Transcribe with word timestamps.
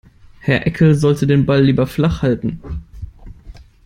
Herr 0.39 0.65
Eckel 0.65 0.95
sollte 0.95 1.27
den 1.27 1.45
Ball 1.45 1.61
lieber 1.63 1.85
flach 1.85 2.23
halten. 2.23 2.59